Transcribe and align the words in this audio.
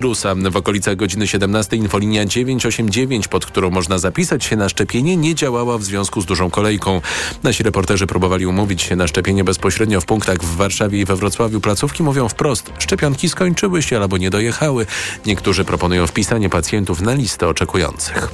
Rusa. 0.00 0.34
W 0.34 0.56
okolicach 0.56 0.96
godziny 0.96 1.28
17 1.28 1.76
infolinia 1.76 2.24
989, 2.24 3.28
pod 3.28 3.46
którą 3.46 3.70
można 3.70 3.98
zapisać 3.98 4.44
się 4.44 4.56
na 4.56 4.68
szczepienie, 4.68 5.16
nie 5.16 5.34
działała 5.34 5.78
w 5.78 5.84
związku 5.84 6.20
z 6.20 6.26
dużą 6.26 6.50
kolejką. 6.50 7.00
Nasi 7.42 7.62
reporterzy 7.62 8.06
próbowali 8.06 8.46
umówić 8.46 8.82
się 8.82 8.96
na 8.96 9.06
szczepienie 9.06 9.44
bezpośrednio 9.44 10.00
w 10.00 10.04
punktach 10.04 10.38
w 10.38 10.56
Warszawie 10.56 11.00
i 11.00 11.04
we 11.04 11.16
Wrocławiu. 11.16 11.60
Placówki 11.60 12.02
mówią 12.02 12.28
wprost, 12.28 12.72
szczepionki 12.78 13.28
skończyły 13.28 13.82
się 13.82 13.96
albo 13.96 14.18
nie 14.18 14.30
dojechały. 14.30 14.86
Niektórzy 15.26 15.64
proponują 15.64 16.06
wpisanie 16.06 16.48
pacjentów 16.48 17.00
na 17.00 17.14
listę 17.14 17.48
oczekujących. 17.48 18.28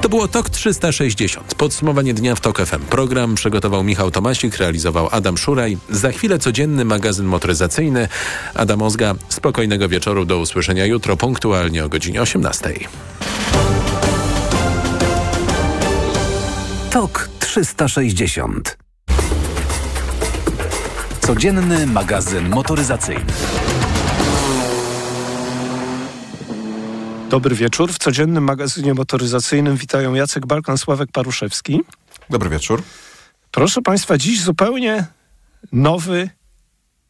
To 0.00 0.08
było 0.08 0.28
TOK 0.28 0.50
360. 0.50 1.54
Podsumowanie 1.54 2.14
dnia 2.14 2.34
w 2.34 2.40
TOK 2.40 2.58
FM. 2.58 2.80
Program 2.80 3.34
przygotował 3.34 3.84
Michał 3.84 4.10
Tomasik, 4.10 4.56
realizował 4.56 5.08
Adam 5.10 5.38
Szuraj. 5.38 5.78
Za 5.90 6.10
chwilę 6.10 6.38
codzienny 6.38 6.84
magazyn 6.84 7.26
motoryzacyjny. 7.26 8.08
Adam 8.54 8.82
Ozga, 8.82 9.14
spokojnego 9.28 9.88
wieczoru, 9.88 10.24
do 10.24 10.38
usłyszenia 10.38 10.86
jutro 10.86 11.05
jutro 11.06 11.16
punktualnie 11.16 11.84
o 11.84 11.88
godzinie 11.88 12.22
18. 12.22 12.74
TOK 16.90 17.28
360. 17.38 18.78
Codzienny 21.20 21.86
magazyn 21.86 22.48
motoryzacyjny. 22.48 23.32
Dobry 27.30 27.54
wieczór. 27.54 27.92
W 27.92 27.98
codziennym 27.98 28.44
magazynie 28.44 28.94
motoryzacyjnym 28.94 29.76
witają 29.76 30.14
Jacek 30.14 30.46
Balkan, 30.46 30.78
Sławek 30.78 31.12
Paruszewski. 31.12 31.80
Dobry 32.30 32.50
wieczór. 32.50 32.82
Proszę 33.50 33.82
Państwa, 33.82 34.18
dziś 34.18 34.42
zupełnie 34.42 35.06
nowy 35.72 36.30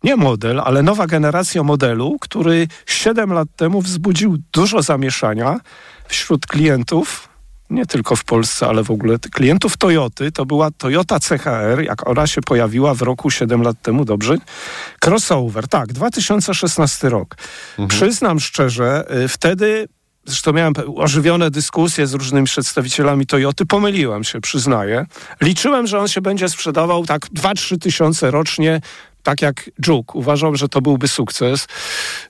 nie 0.05 0.17
model, 0.17 0.61
ale 0.61 0.83
nowa 0.83 1.07
generacja 1.07 1.63
modelu, 1.63 2.17
który 2.21 2.69
7 2.87 3.33
lat 3.33 3.49
temu 3.57 3.83
wzbudził 3.83 4.39
dużo 4.53 4.83
zamieszania 4.83 5.61
wśród 6.09 6.47
klientów, 6.47 7.29
nie 7.71 7.87
tylko 7.87 8.17
w 8.17 8.25
Polsce, 8.25 8.67
ale 8.67 8.85
w 8.85 8.91
ogóle 8.91 9.19
klientów 9.19 9.77
Toyoty. 9.77 10.33
To 10.33 10.47
była 10.47 10.71
Toyota 10.71 11.19
CHR, 11.19 11.83
jak 11.85 12.09
ona 12.09 12.27
się 12.27 12.41
pojawiła 12.41 12.95
w 12.95 13.03
roku 13.03 13.31
7 13.31 13.63
lat 13.63 13.77
temu, 13.83 14.05
dobrze? 14.05 14.37
Crossover, 15.01 15.69
tak, 15.69 15.93
2016 15.93 17.09
rok. 17.09 17.37
Mhm. 17.71 17.89
Przyznam 17.89 18.41
szczerze, 18.41 19.05
y, 19.25 19.29
wtedy 19.29 19.89
Zresztą 20.29 20.53
miałem 20.53 20.75
ożywione 20.97 21.51
dyskusje 21.51 22.07
z 22.07 22.15
różnymi 22.15 22.47
przedstawicielami 22.47 23.27
Toyoty. 23.27 23.67
Pomyliłem 23.67 24.25
się, 24.25 24.41
przyznaję. 24.41 25.07
Liczyłem, 25.41 25.87
że 25.87 25.99
on 25.99 26.09
się 26.09 26.21
będzie 26.21 26.49
sprzedawał 26.49 27.07
tak 27.07 27.27
2-3 27.27 27.79
tysiące 27.79 28.31
rocznie 28.31 28.81
tak 29.27 29.43
jak 29.43 29.71
Juk. 29.87 30.15
Uważam, 30.15 30.57
że 30.57 30.69
to 30.69 30.81
byłby 30.81 31.09
sukces. 31.09 31.67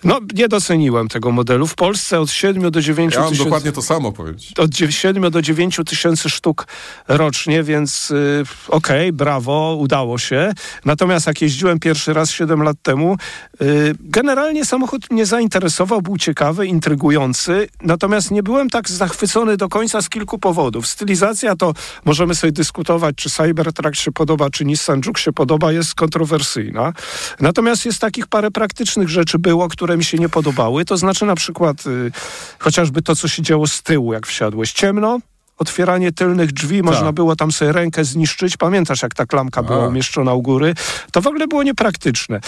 No, 0.04 0.20
nie 0.34 0.48
doceniłem 0.48 1.08
tego 1.08 1.32
modelu. 1.32 1.66
W 1.66 1.74
Polsce 1.74 2.20
od 2.20 2.30
7 2.30 2.70
do 2.70 2.80
9 2.80 3.14
ja 3.14 3.20
tysięcy... 3.20 3.44
dokładnie 3.44 3.72
to 3.72 3.82
samo 3.82 4.12
powiedzieć. 4.12 4.52
Od 4.58 4.70
7 4.90 5.30
do 5.30 5.42
9 5.42 5.80
tysięcy 5.86 6.30
sztuk 6.30 6.66
rocznie, 7.08 7.62
więc 7.62 8.10
yy, 8.10 8.44
okej, 8.68 9.00
okay, 9.00 9.12
brawo, 9.12 9.76
udało 9.80 10.18
się. 10.18 10.52
Natomiast 10.84 11.26
jak 11.26 11.42
jeździłem 11.42 11.78
pierwszy 11.78 12.12
raz 12.12 12.30
7 12.30 12.62
lat 12.62 12.76
temu, 12.82 13.16
yy, 13.60 13.94
generalnie 14.00 14.64
samochód 14.64 15.10
mnie 15.10 15.26
zainteresował, 15.26 16.02
był 16.02 16.16
ciekawy, 16.16 16.66
intrygujący, 16.66 17.68
natomiast 17.82 18.30
nie 18.30 18.42
byłem 18.42 18.70
tak 18.70 18.90
zachwycony 18.90 19.56
do 19.56 19.68
końca 19.68 20.02
z 20.02 20.08
kilku 20.08 20.38
powodów. 20.38 20.86
Stylizacja 20.86 21.56
to 21.56 21.72
możemy 22.04 22.34
sobie 22.34 22.52
dyskutować, 22.52 23.16
czy 23.16 23.30
Cybertruck 23.30 23.96
się 23.96 24.12
podoba, 24.12 24.50
czy 24.50 24.64
Nissan 24.64 25.00
Juke 25.06 25.20
się 25.20 25.32
podoba, 25.32 25.72
jest 25.72 25.94
kontrowersyjna. 25.94 26.85
Natomiast 27.40 27.86
jest 27.86 28.00
takich 28.00 28.26
parę 28.26 28.50
praktycznych 28.50 29.08
rzeczy 29.08 29.38
było, 29.38 29.68
które 29.68 29.96
mi 29.96 30.04
się 30.04 30.18
nie 30.18 30.28
podobały. 30.28 30.84
To 30.84 30.96
znaczy 30.96 31.24
na 31.24 31.34
przykład 31.34 31.86
y, 31.86 32.12
chociażby 32.58 33.02
to, 33.02 33.16
co 33.16 33.28
się 33.28 33.42
działo 33.42 33.66
z 33.66 33.82
tyłu, 33.82 34.12
jak 34.12 34.26
wsiadłeś. 34.26 34.72
Ciemno, 34.72 35.18
otwieranie 35.58 36.12
tylnych 36.12 36.52
drzwi, 36.52 36.76
tak. 36.76 36.86
można 36.86 37.12
było 37.12 37.36
tam 37.36 37.52
sobie 37.52 37.72
rękę 37.72 38.04
zniszczyć. 38.04 38.56
Pamiętasz, 38.56 39.02
jak 39.02 39.14
ta 39.14 39.26
klamka 39.26 39.62
była 39.62 39.88
umieszczona 39.88 40.34
u 40.34 40.42
góry? 40.42 40.74
To 41.12 41.22
w 41.22 41.26
ogóle 41.26 41.46
było 41.46 41.62
niepraktyczne. 41.62 42.40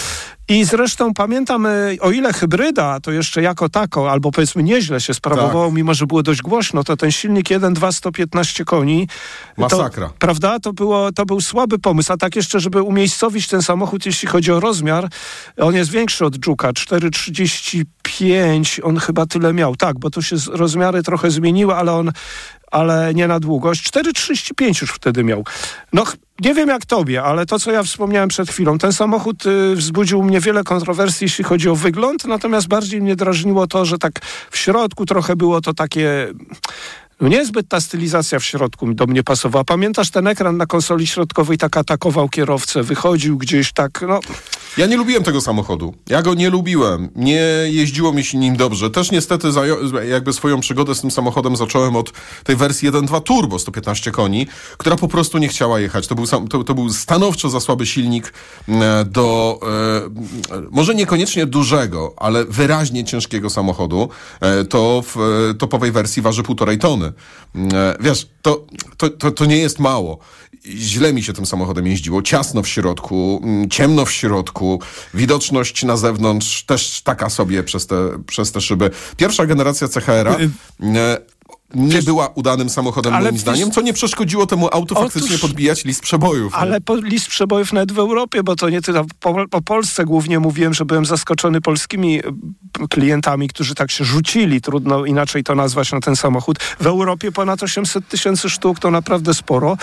I 0.49 0.65
zresztą 0.65 1.15
pamiętam, 1.15 1.67
y, 1.67 1.97
o 2.01 2.11
ile 2.11 2.33
hybryda 2.33 3.01
to 3.01 3.13
jeszcze 3.13 3.43
jako 3.43 3.69
tako, 3.69 4.11
albo 4.11 4.33
powiedzmy 4.33 4.63
nieźle 4.63 5.01
się 5.01 5.15
sprawowało, 5.15 5.65
tak. 5.65 5.75
mimo 5.75 5.95
że 5.95 6.07
było 6.07 6.23
dość 6.23 6.43
głośno, 6.43 6.85
to 6.85 6.97
ten 6.97 7.11
silnik 7.11 7.49
1.2 7.49 7.93
115 7.93 8.65
koni. 8.65 9.09
Masakra. 9.57 10.09
To, 10.09 10.15
prawda? 10.19 10.61
To, 10.61 10.73
było, 10.73 11.13
to 11.13 11.27
był 11.27 11.41
słaby 11.41 11.79
pomysł. 11.79 12.13
A 12.13 12.17
tak 12.17 12.37
jeszcze, 12.37 12.61
żeby 12.61 12.83
umiejscowić 12.83 13.49
ten 13.49 13.63
samochód, 13.63 14.07
jeśli 14.07 14.29
chodzi 14.29 14.53
o 14.53 14.61
rozmiar, 14.61 15.09
on 15.57 15.75
jest 15.75 15.91
większy 15.91 16.25
od 16.25 16.47
Juka, 16.47 16.73
4,35, 16.73 18.81
on 18.83 18.99
chyba 18.99 19.27
tyle 19.27 19.53
miał. 19.53 19.77
Tak, 19.77 19.99
bo 19.99 20.11
tu 20.11 20.23
się 20.23 20.37
rozmiary 20.53 21.03
trochę 21.03 21.31
zmieniły, 21.31 21.75
ale 21.75 21.93
on 21.93 22.13
ale 22.71 23.15
nie 23.15 23.29
na 23.29 23.41
długość. 23.41 23.91
4,35 23.93 24.83
już 24.83 24.91
wtedy 24.91 25.25
miał. 25.25 25.45
No, 25.93 26.05
nie 26.41 26.55
wiem 26.55 26.69
jak 26.69 26.87
tobie, 26.87 27.23
ale 27.23 27.47
to, 27.47 27.59
co 27.59 27.73
ja 27.73 27.83
wspomniałem 27.83 28.29
przed 28.29 28.51
chwilą, 28.51 28.79
ten 28.79 28.93
samochód 28.93 29.47
y, 29.47 29.77
wzbudził 29.77 30.23
mnie 30.23 30.41
wiele 30.41 30.65
kontrowersji, 30.65 31.25
jeśli 31.25 31.45
chodzi 31.45 31.69
o 31.69 31.75
wygląd, 31.75 32.25
natomiast 32.25 32.69
bardziej 32.69 33.03
mnie 33.03 33.17
drażniło 33.17 33.67
to, 33.67 33.85
że 33.85 33.99
tak 33.99 34.13
w 34.51 34.59
środku 34.59 35.07
trochę 35.07 35.37
było 35.37 35.61
to 35.61 35.75
takie 35.75 36.29
niezbyt 37.21 37.69
ta 37.69 37.81
stylizacja 37.81 38.39
w 38.39 38.45
środku 38.45 38.95
do 38.95 39.07
mnie 39.07 39.23
pasowała. 39.23 39.65
Pamiętasz 39.65 40.11
ten 40.11 40.27
ekran 40.27 40.57
na 40.57 40.67
konsoli 40.67 41.07
środkowej 41.07 41.59
tak 41.59 41.77
atakował 41.77 42.29
kierowcę, 42.29 42.83
wychodził 42.83 43.39
gdzieś 43.39 43.73
tak, 43.73 44.05
no... 44.09 44.21
Ja 44.79 44.87
nie 44.87 44.97
lubiłem 44.97 45.23
tego 45.23 45.41
samochodu. 45.41 45.95
Ja 46.09 46.23
go 46.23 46.35
nie 46.35 46.51
lubiłem. 46.51 47.09
Nie 47.17 47.41
jeździło 47.67 48.13
mi 48.13 48.25
się 48.25 48.39
nim 48.39 48.57
dobrze. 48.57 48.91
Też 48.91 49.11
niestety 49.11 49.49
jakby 50.09 50.33
swoją 50.33 50.61
przygodę 50.61 50.95
z 50.95 51.01
tym 51.01 51.11
samochodem 51.11 51.57
zacząłem 51.57 51.97
od 51.97 52.13
tej 52.45 52.57
wersji 52.57 52.91
1.2 52.91 53.23
Turbo 53.23 53.59
115 53.59 54.11
koni, 54.11 54.47
która 54.77 54.97
po 54.97 55.09
prostu 55.09 55.39
nie 55.39 55.49
chciała 55.49 55.81
jechać. 55.81 56.07
To 56.07 56.15
był, 56.15 56.27
to, 56.27 56.65
to 56.65 56.75
był 56.75 56.91
stanowczo 56.93 57.51
za 57.51 57.61
słaby 57.61 57.87
silnik 57.87 58.33
e, 58.69 59.05
do 59.05 59.61
e, 60.53 60.69
może 60.71 60.95
niekoniecznie 60.95 61.47
dużego, 61.47 62.15
ale 62.17 62.45
wyraźnie 62.45 63.05
ciężkiego 63.05 63.51
samochodu. 63.51 64.09
E, 64.41 64.65
to 64.65 65.05
w 65.15 65.17
topowej 65.59 65.93
wersji 65.93 66.23
waży 66.23 66.43
półtorej 66.43 66.79
tony. 66.79 67.08
E, 67.73 67.97
wiesz, 68.01 68.29
to, 68.43 68.67
to, 68.97 69.11
to, 69.11 69.31
to 69.31 69.45
nie 69.45 69.59
jest 69.59 69.79
mało. 69.79 70.19
Źle 70.67 71.13
mi 71.13 71.23
się 71.23 71.33
tym 71.33 71.47
samochodem 71.47 71.87
jeździło. 71.87 72.23
Ciasno 72.23 72.63
w 72.63 72.69
środku, 72.69 73.41
mm, 73.45 73.71
ciemno 73.71 74.05
w 74.05 74.13
środku, 74.13 74.81
widoczność 75.15 75.83
na 75.83 75.97
zewnątrz 75.97 76.65
też 76.65 77.03
taka 77.03 77.31
sobie 77.31 77.63
przez 77.63 77.87
te, 77.87 77.97
przez 78.27 78.53
te 78.53 78.61
szyby. 78.61 78.91
Pierwsza 79.17 79.47
generacja 79.47 79.89
CHR-a 79.89 80.37
y, 80.37 80.45
y, 80.45 81.38
nie 81.75 82.03
była 82.03 82.29
udanym 82.29 82.71
samochodem 82.71 83.13
moim 83.13 83.25
przecież, 83.25 83.41
zdaniem, 83.41 83.71
co 83.71 83.81
nie 83.81 83.93
przeszkodziło 83.93 84.47
temu 84.47 84.69
autu 84.73 84.95
otóż, 84.95 85.13
faktycznie 85.13 85.39
podbijać 85.39 85.85
list 85.85 86.01
przebojów. 86.01 86.55
Ale 86.55 86.81
po, 86.81 86.97
list 86.97 87.29
przebojów 87.29 87.73
nawet 87.73 87.93
w 87.93 87.99
Europie, 87.99 88.43
bo 88.43 88.57
to 88.57 88.69
nie 88.69 88.83
tyle, 88.83 89.05
po, 89.21 89.47
po, 89.51 89.63
Polsce 89.63 90.05
głównie 90.05 90.39
mówiłem, 90.39 90.75
że 90.75 90.85
byłem 90.85 91.07
zaskoczony 91.07 91.61
polskimi 91.61 92.21
klientami, 92.91 93.49
którzy 93.49 93.75
tak 93.75 93.91
się 93.91 94.05
rzucili, 94.05 94.61
trudno 94.61 95.05
inaczej 95.05 95.45
to 95.45 95.55
nazwać 95.55 95.93
na 95.93 96.01
ten 96.01 96.17
samochód. 96.17 96.59
W 96.81 96.87
Europie 96.87 97.33
ponad 97.33 97.63
800 97.63 98.09
tysięcy 98.09 98.51
sztuk, 98.51 98.79
to 98.79 98.91
naprawdę 98.91 99.35
sporo. 99.35 99.77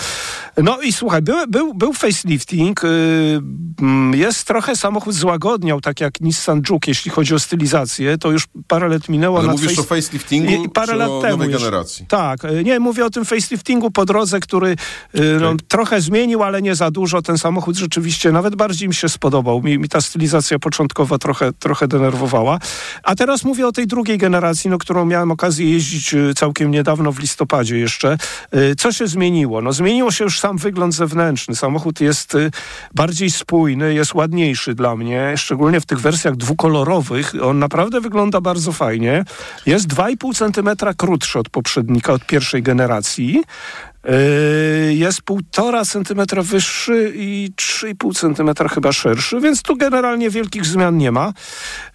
No 0.62 0.80
i 0.80 0.92
słuchaj, 0.92 1.22
był, 1.22 1.36
był, 1.48 1.74
był 1.74 1.92
facelifting, 1.92 2.82
yy, 2.82 4.18
jest 4.18 4.46
trochę 4.46 4.76
samochód 4.76 5.14
złagodniał, 5.14 5.80
tak 5.80 6.00
jak 6.00 6.20
Nissan 6.20 6.62
Juke, 6.70 6.90
jeśli 6.90 7.10
chodzi 7.10 7.34
o 7.34 7.38
stylizację, 7.38 8.18
to 8.18 8.30
już 8.30 8.46
parę 8.68 8.88
lat 8.88 9.08
minęło. 9.08 9.38
Ale 9.38 9.48
mówisz 9.48 9.70
face... 9.70 9.80
o 9.80 9.84
faceliftingu 9.84 10.64
i, 10.64 10.68
parę 10.68 10.94
lat 10.94 11.10
temu 11.22 11.44
generacji? 11.76 12.06
Tak, 12.06 12.44
y, 12.44 12.64
nie, 12.64 12.80
mówię 12.80 13.04
o 13.04 13.10
tym 13.10 13.24
faceliftingu 13.24 13.90
po 13.90 14.04
drodze, 14.04 14.40
który 14.40 14.70
y, 14.70 15.38
no, 15.40 15.54
trochę 15.68 16.00
zmienił, 16.00 16.42
ale 16.42 16.62
nie 16.62 16.74
za 16.74 16.90
dużo. 16.90 17.22
Ten 17.22 17.38
samochód 17.38 17.76
rzeczywiście 17.76 18.32
nawet 18.32 18.56
bardziej 18.56 18.88
mi 18.88 18.94
się 18.94 19.08
spodobał. 19.08 19.62
Mi, 19.62 19.78
mi 19.78 19.88
ta 19.88 20.00
stylizacja 20.00 20.58
początkowa 20.58 21.18
trochę, 21.18 21.52
trochę 21.52 21.88
denerwowała. 21.88 22.58
A 23.02 23.14
teraz 23.14 23.44
mówię 23.44 23.66
o 23.66 23.72
tej 23.72 23.86
drugiej 23.86 24.18
generacji, 24.18 24.70
no, 24.70 24.78
którą 24.78 25.04
miałem 25.04 25.30
okazję 25.30 25.70
jeździć 25.70 26.14
y, 26.14 26.34
całkiem 26.36 26.70
niedawno, 26.70 27.12
w 27.12 27.18
listopadzie 27.18 27.78
jeszcze. 27.78 28.18
Co 28.78 28.92
się 28.92 29.06
zmieniło? 29.06 29.62
No, 29.62 29.72
zmieniło 29.72 30.10
się 30.10 30.24
już 30.24 30.40
sam 30.40 30.58
wygląd 30.58 30.94
zewnętrzny. 30.94 31.56
Samochód 31.56 32.00
jest 32.00 32.36
bardziej 32.94 33.30
spójny, 33.30 33.94
jest 33.94 34.14
ładniejszy 34.14 34.74
dla 34.74 34.96
mnie, 34.96 35.34
szczególnie 35.36 35.80
w 35.80 35.86
tych 35.86 36.00
wersjach 36.00 36.36
dwukolorowych. 36.36 37.32
On 37.42 37.58
naprawdę 37.58 38.00
wygląda 38.00 38.40
bardzo 38.40 38.72
fajnie. 38.72 39.24
Jest 39.66 39.88
2,5 39.88 40.34
cm 40.34 40.94
krótszy 40.96 41.38
od 41.38 41.48
poprzednika, 41.66 42.12
od 42.12 42.26
pierwszej 42.26 42.62
generacji. 42.62 43.44
Yy, 44.04 44.94
jest 44.94 45.22
półtora 45.22 45.84
centymetra 45.84 46.42
wyższy 46.42 47.12
i 47.16 47.50
3,5 47.56 48.18
centymetra 48.18 48.68
chyba 48.68 48.92
szerszy, 48.92 49.40
więc 49.40 49.62
tu 49.62 49.76
generalnie 49.76 50.30
wielkich 50.30 50.66
zmian 50.66 50.98
nie 50.98 51.12
ma. 51.12 51.32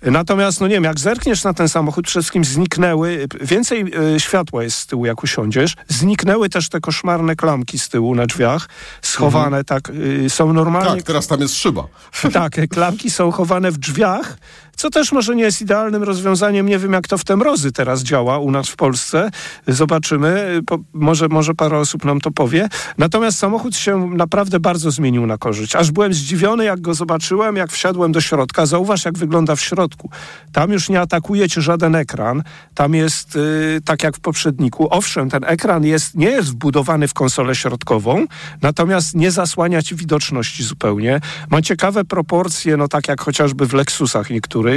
Natomiast, 0.02 0.62
no 0.62 0.68
nie 0.68 0.74
wiem, 0.74 0.84
jak 0.84 1.00
zerkniesz 1.00 1.44
na 1.44 1.54
ten 1.54 1.70
samochód, 1.70 2.06
przede 2.06 2.22
wszystkim 2.22 2.46
zniknęły, 2.46 3.28
więcej 3.42 3.86
yy, 4.14 4.20
światła 4.20 4.64
jest 4.64 4.78
z 4.78 4.88
tyłu, 4.88 5.06
jak 5.06 5.24
usiądziesz. 5.24 5.76
Zniknęły 5.88 6.50
też 6.50 6.70
te 6.70 6.80
koszmarne 6.80 7.36
klamki 7.36 7.80
z 7.80 7.90
tyłu 7.90 8.16
na 8.16 8.26
drzwiach, 8.26 8.70
schowane 9.02 9.58
mhm. 9.58 9.66
tak, 9.66 9.96
yy, 9.96 10.30
są 10.30 10.54
normalnie... 10.54 10.96
Tak, 10.96 11.04
teraz 11.04 11.28
tam 11.28 11.42
jest 11.42 11.56
szyba. 11.56 11.84
Tak, 12.34 12.54
klamki 12.70 13.12
są 13.12 13.32
chowane 13.32 13.72
w 13.72 13.78
drzwiach, 13.78 14.38
co 14.76 14.90
też 14.90 15.12
może 15.12 15.36
nie 15.36 15.44
jest 15.44 15.62
idealnym 15.62 16.04
rozwiązaniem. 16.04 16.66
Nie 16.66 16.80
wiem, 16.80 16.94
jak 16.94 17.08
to 17.08 17.18
w 17.18 17.24
te 17.24 17.38
mrozy 17.38 17.72
teraz 17.72 18.04
działa 18.04 18.40
u 18.40 18.52
nas 18.52 18.70
w 18.70 18.76
Polsce. 18.76 19.32
Zobaczymy. 19.68 20.62
Po, 20.66 20.80
może, 20.94 21.28
może 21.28 21.54
parę 21.54 21.80
osób 21.80 22.06
nam 22.06 22.22
to 22.22 22.32
powie. 22.32 22.70
Natomiast 22.98 23.40
samochód 23.40 23.76
się 23.76 24.10
naprawdę 24.10 24.60
bardzo 24.60 24.92
zmienił 24.92 25.28
na 25.28 25.38
korzyść. 25.38 25.76
Aż 25.76 25.92
byłem 25.92 26.14
zdziwiony, 26.14 26.64
jak 26.64 26.82
go 26.82 26.94
zobaczyłem, 26.94 27.56
jak 27.56 27.72
wsiadłem 27.72 28.12
do 28.12 28.22
środka. 28.22 28.66
Zauważ, 28.66 29.06
jak 29.06 29.18
wygląda 29.18 29.56
w 29.56 29.62
środku. 29.62 30.10
Tam 30.52 30.72
już 30.72 30.90
nie 30.90 31.02
atakuje 31.02 31.50
cię 31.50 31.62
żaden 31.62 31.96
ekran. 31.96 32.44
Tam 32.76 32.94
jest 32.94 33.36
yy, 33.36 33.82
tak 33.86 34.04
jak 34.04 34.18
w 34.18 34.20
poprzedniku. 34.20 34.88
Owszem, 34.90 35.30
ten 35.30 35.44
ekran 35.44 35.84
jest, 35.84 36.16
nie 36.16 36.30
jest 36.30 36.52
wbudowany 36.52 37.08
w 37.08 37.14
konsolę 37.14 37.56
środkową, 37.56 38.26
natomiast 38.62 39.16
nie 39.16 39.32
zasłania 39.32 39.82
ci 39.82 39.96
widoczności 39.96 40.64
zupełnie. 40.64 41.20
Ma 41.50 41.62
ciekawe 41.62 42.06
proporcje, 42.06 42.78
no 42.78 42.88
tak 42.88 43.08
jak 43.08 43.22
chociażby 43.22 43.68
w 43.68 43.74
Lexusach 43.74 44.30
niektórych 44.30 44.71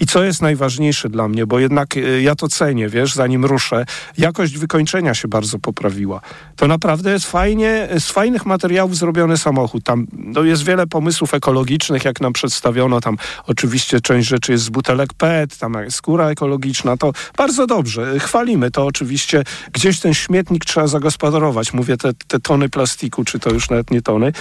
i 0.00 0.06
co 0.06 0.24
jest 0.24 0.42
najważniejsze 0.42 1.08
dla 1.08 1.28
mnie, 1.28 1.46
bo 1.46 1.58
jednak 1.58 1.96
y, 1.96 2.22
ja 2.22 2.34
to 2.34 2.48
cenię, 2.48 2.88
wiesz, 2.88 3.14
zanim 3.14 3.44
ruszę, 3.44 3.84
jakość 4.18 4.58
wykończenia 4.58 5.14
się 5.14 5.28
bardzo 5.28 5.58
poprawiła. 5.58 6.20
To 6.56 6.66
naprawdę 6.66 7.12
jest 7.12 7.26
fajnie, 7.26 7.88
z 7.98 8.10
fajnych 8.10 8.46
materiałów 8.46 8.96
zrobiony 8.96 9.36
samochód. 9.36 9.84
Tam 9.84 10.06
no, 10.12 10.42
jest 10.42 10.64
wiele 10.64 10.86
pomysłów 10.86 11.34
ekologicznych, 11.34 12.04
jak 12.04 12.20
nam 12.20 12.32
przedstawiono. 12.32 13.00
Tam 13.00 13.16
oczywiście 13.46 14.00
część 14.00 14.28
rzeczy 14.28 14.52
jest 14.52 14.64
z 14.64 14.68
butelek 14.68 15.14
PET, 15.14 15.56
tam 15.56 15.76
skóra 15.90 16.28
ekologiczna. 16.28 16.96
To 16.96 17.12
bardzo 17.36 17.66
dobrze. 17.66 18.18
Chwalimy 18.18 18.70
to 18.70 18.86
oczywiście. 18.86 19.44
Gdzieś 19.72 20.00
ten 20.00 20.14
śmietnik 20.14 20.64
trzeba 20.64 20.86
zagospodarować. 20.86 21.72
Mówię 21.72 21.96
te, 21.96 22.14
te 22.28 22.40
tony 22.40 22.68
plastiku, 22.68 23.24
czy 23.24 23.38
to 23.38 23.50
już 23.50 23.70
nawet 23.70 23.90
nie 23.90 24.02
tony. 24.02 24.32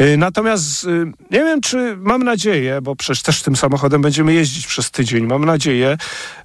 Y, 0.00 0.16
natomiast 0.16 0.84
y, 0.84 1.12
nie 1.30 1.38
wiem, 1.38 1.60
czy 1.60 1.96
mam 1.96 2.22
nadzieję, 2.22 2.80
bo 2.82 2.96
przecież 2.96 3.22
też 3.22 3.42
tym 3.42 3.56
samochodem 3.56 4.02
będziemy 4.02 4.34
jeździć 4.34 4.45
jeździć 4.46 4.66
przez 4.66 4.90
tydzień. 4.90 5.26
Mam 5.26 5.44
nadzieję, 5.44 5.96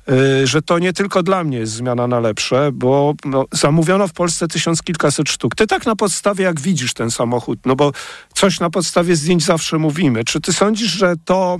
y, 0.10 0.48
że 0.48 0.62
to 0.62 0.80
nie 0.80 0.94
tylko 0.94 1.24
dla 1.24 1.44
mnie 1.44 1.58
jest 1.58 1.74
zmiana 1.74 2.08
na 2.08 2.20
lepsze, 2.20 2.70
bo 2.74 3.14
no, 3.26 3.46
zamówiono 3.52 4.08
w 4.08 4.14
Polsce 4.14 4.48
tysiąc 4.48 4.82
kilkaset 4.82 5.30
sztuk. 5.30 5.56
Ty 5.56 5.68
tak 5.68 5.86
na 5.86 5.96
podstawie, 5.96 6.44
jak 6.44 6.62
widzisz 6.62 6.94
ten 6.94 7.12
samochód, 7.12 7.60
no 7.66 7.76
bo 7.76 7.92
coś 8.34 8.60
na 8.60 8.70
podstawie 8.70 9.16
zdjęć 9.16 9.44
zawsze 9.44 9.78
mówimy. 9.78 10.24
Czy 10.24 10.42
ty 10.42 10.54
sądzisz, 10.54 10.92
że 10.92 11.14
to 11.26 11.58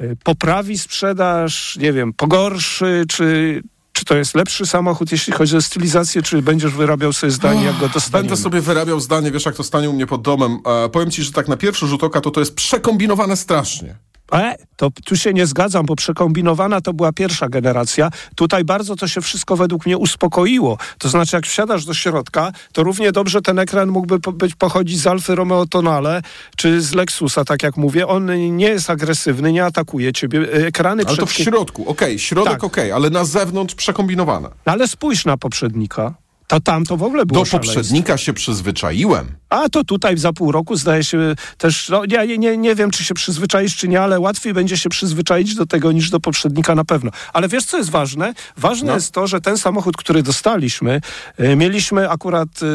y, 0.00 0.16
poprawi 0.24 0.78
sprzedaż, 0.78 1.76
nie 1.76 1.92
wiem, 1.92 2.12
pogorszy, 2.12 3.04
czy, 3.08 3.60
czy 3.92 4.04
to 4.04 4.16
jest 4.16 4.34
lepszy 4.34 4.66
samochód, 4.66 5.12
jeśli 5.12 5.32
chodzi 5.32 5.56
o 5.56 5.62
stylizację, 5.62 6.22
czy 6.22 6.42
będziesz 6.42 6.72
wyrabiał 6.72 7.12
sobie 7.12 7.30
zdanie, 7.30 7.64
jak 7.64 7.78
go 7.78 7.88
dostaniemy? 7.88 8.28
Będę 8.28 8.42
sobie 8.42 8.60
wyrabiał 8.60 9.00
zdanie, 9.00 9.30
wiesz 9.30 9.46
jak 9.46 9.54
to 9.54 9.64
stanie 9.64 9.90
u 9.90 9.92
mnie 9.92 10.06
pod 10.06 10.22
domem. 10.22 10.58
E, 10.66 10.88
powiem 10.88 11.10
ci, 11.10 11.22
że 11.22 11.32
tak 11.32 11.48
na 11.48 11.56
pierwszy 11.56 11.86
rzut 11.86 12.04
oka 12.04 12.20
to 12.20 12.30
to 12.30 12.40
jest 12.40 12.54
przekombinowane 12.54 13.36
strasznie. 13.36 14.09
E, 14.32 14.56
to 14.76 14.90
tu 15.04 15.16
się 15.16 15.32
nie 15.32 15.46
zgadzam, 15.46 15.86
bo 15.86 15.96
przekombinowana 15.96 16.80
to 16.80 16.92
była 16.92 17.12
pierwsza 17.12 17.48
generacja. 17.48 18.10
Tutaj 18.34 18.64
bardzo 18.64 18.96
to 18.96 19.08
się 19.08 19.20
wszystko 19.20 19.56
według 19.56 19.86
mnie 19.86 19.98
uspokoiło. 19.98 20.78
To 20.98 21.08
znaczy, 21.08 21.36
jak 21.36 21.46
wsiadasz 21.46 21.84
do 21.84 21.94
środka, 21.94 22.52
to 22.72 22.82
równie 22.82 23.12
dobrze 23.12 23.42
ten 23.42 23.58
ekran 23.58 23.88
mógłby 23.88 24.18
być 24.32 24.54
pochodzić 24.54 25.00
z 25.00 25.06
Alfy 25.06 25.34
Romeo 25.34 25.66
Tonale 25.66 26.22
czy 26.56 26.80
z 26.80 26.94
Lexusa, 26.94 27.44
tak 27.44 27.62
jak 27.62 27.76
mówię. 27.76 28.06
On 28.06 28.56
nie 28.56 28.68
jest 28.68 28.90
agresywny, 28.90 29.52
nie 29.52 29.64
atakuje 29.64 30.12
ciebie. 30.12 30.52
Ekrany 30.52 31.02
Ale 31.06 31.16
to 31.16 31.26
w 31.26 31.32
środku, 31.32 31.82
okej, 31.82 31.92
okay, 31.92 32.18
środek 32.18 32.52
tak. 32.52 32.64
okej, 32.64 32.84
okay, 32.84 32.94
ale 32.94 33.10
na 33.10 33.24
zewnątrz 33.24 33.74
przekombinowane. 33.74 34.48
Ale 34.64 34.88
spójrz 34.88 35.24
na 35.24 35.36
poprzednika. 35.36 36.14
To 36.50 36.60
tam 36.60 36.84
to 36.84 36.96
w 36.96 37.02
ogóle 37.02 37.26
było 37.26 37.44
Do 37.44 37.50
poprzednika 37.50 38.16
się 38.16 38.32
przyzwyczaiłem. 38.32 39.26
A 39.48 39.68
to 39.68 39.84
tutaj 39.84 40.18
za 40.18 40.32
pół 40.32 40.52
roku 40.52 40.76
zdaje 40.76 41.04
się 41.04 41.34
też, 41.58 41.88
no, 41.88 42.02
ja 42.08 42.24
nie, 42.24 42.56
nie 42.56 42.74
wiem, 42.74 42.90
czy 42.90 43.04
się 43.04 43.14
przyzwyczaisz, 43.14 43.76
czy 43.76 43.88
nie, 43.88 44.00
ale 44.00 44.20
łatwiej 44.20 44.54
będzie 44.54 44.76
się 44.76 44.88
przyzwyczaić 44.88 45.54
do 45.54 45.66
tego 45.66 45.92
niż 45.92 46.10
do 46.10 46.20
poprzednika 46.20 46.74
na 46.74 46.84
pewno. 46.84 47.10
Ale 47.32 47.48
wiesz, 47.48 47.64
co 47.64 47.78
jest 47.78 47.90
ważne? 47.90 48.34
Ważne 48.56 48.86
no. 48.86 48.94
jest 48.94 49.12
to, 49.12 49.26
że 49.26 49.40
ten 49.40 49.58
samochód, 49.58 49.96
który 49.96 50.22
dostaliśmy, 50.22 51.00
y, 51.40 51.56
mieliśmy 51.56 52.10
akurat 52.10 52.62
y, 52.62 52.66
y, 52.66 52.68